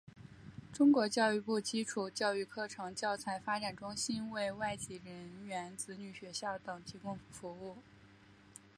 [0.73, 7.77] 中国教育部基础教育课程教材发展中心为外籍人员子女学校等提供服务。